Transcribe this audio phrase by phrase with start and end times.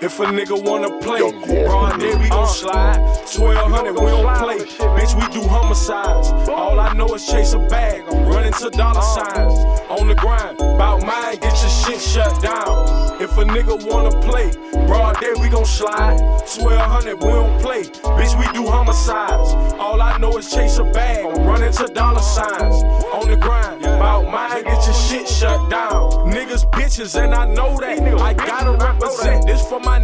[0.00, 1.18] If a nigga wanna play,
[1.64, 2.98] broad day we gon' slide.
[3.36, 4.58] 1200, we don't play.
[4.94, 6.28] Bitch, we do homicides.
[6.48, 8.04] All I know is chase a bag.
[8.08, 9.02] I'm running to dollar uh.
[9.02, 9.58] signs.
[9.90, 13.20] On the grind, bout mine, get your shit shut down.
[13.20, 14.52] If a nigga wanna play,
[14.86, 16.20] broad day we gon' slide.
[16.46, 17.82] 1200, we don't play.
[17.82, 19.52] Bitch, we do homicides.
[19.80, 21.26] All I know is chase a bag.
[21.26, 22.84] I'm running to dollar signs.
[23.12, 26.30] On the grind, bout mine, get your shit shut down.
[26.30, 27.98] Niggas bitches, and I know that.
[27.98, 29.17] I gotta represent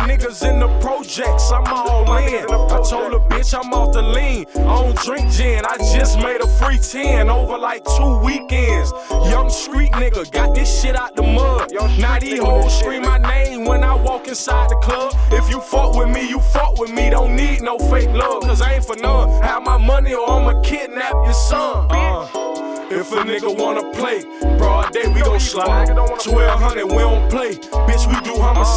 [0.08, 1.50] niggas in the projects.
[1.50, 2.44] I'm all in.
[2.44, 4.46] I told a bitch I'm off the lean.
[4.56, 5.64] I don't drink gin.
[5.64, 8.92] I just made a free 10 over like two weekends.
[9.10, 11.72] Young street nigga, got this shit out the mud.
[11.98, 15.14] Now these hoes scream my name when I walk inside the club.
[15.30, 17.10] If you fuck with me, you fuck with me.
[17.10, 19.42] Don't need no fake love, cause I ain't for none.
[19.42, 21.86] Have my money or I'ma kidnap your son.
[21.90, 22.44] Uh.
[22.90, 24.22] If a nigga wanna play,
[24.58, 25.88] broad day we gon' slide.
[25.88, 27.54] 1200, we don't play.
[27.88, 28.73] Bitch, we do homicides.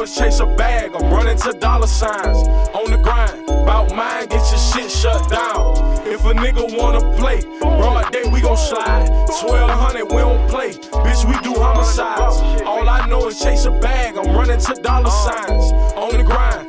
[0.00, 0.92] Is chase a bag.
[0.94, 2.48] I'm running to dollar signs.
[2.72, 5.76] On the grind, bout mine, get your shit shut down.
[6.06, 9.10] If a nigga wanna play, broad day we gon' slide.
[9.28, 10.70] 1200, we don't play.
[11.04, 12.62] Bitch, we do homicides.
[12.62, 14.16] All I know is chase a bag.
[14.16, 15.70] I'm running to dollar signs.
[15.96, 16.59] On the grind.